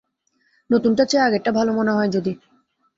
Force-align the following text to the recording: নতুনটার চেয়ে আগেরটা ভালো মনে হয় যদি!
নতুনটার 0.69 1.07
চেয়ে 1.09 1.25
আগেরটা 1.27 1.51
ভালো 1.57 1.71
মনে 1.73 1.91
হয় 1.91 2.09
যদি! 2.09 2.31